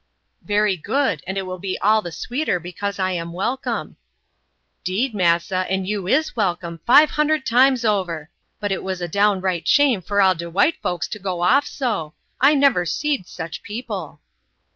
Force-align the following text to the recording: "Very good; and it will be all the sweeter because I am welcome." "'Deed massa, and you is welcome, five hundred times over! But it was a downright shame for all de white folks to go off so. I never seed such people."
"Very 0.43 0.77
good; 0.77 1.21
and 1.27 1.37
it 1.37 1.43
will 1.45 1.59
be 1.59 1.77
all 1.79 2.01
the 2.01 2.11
sweeter 2.11 2.59
because 2.59 2.97
I 2.97 3.11
am 3.11 3.31
welcome." 3.33 3.97
"'Deed 4.83 5.13
massa, 5.13 5.57
and 5.69 5.87
you 5.87 6.07
is 6.07 6.35
welcome, 6.35 6.79
five 6.87 7.11
hundred 7.11 7.45
times 7.45 7.85
over! 7.85 8.31
But 8.59 8.71
it 8.71 8.81
was 8.81 8.99
a 9.01 9.07
downright 9.07 9.67
shame 9.67 10.01
for 10.01 10.19
all 10.19 10.33
de 10.33 10.49
white 10.49 10.81
folks 10.81 11.07
to 11.09 11.19
go 11.19 11.43
off 11.43 11.67
so. 11.67 12.15
I 12.39 12.55
never 12.55 12.83
seed 12.83 13.27
such 13.27 13.61
people." 13.61 14.21